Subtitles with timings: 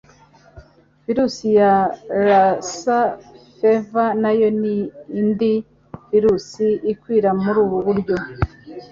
[1.05, 1.73] Virusi ya
[2.25, 2.97] 'Lassa
[3.57, 4.75] fever' nayo ni
[5.19, 5.53] indi
[6.11, 8.15] virusi ikwira muri ubu buryo–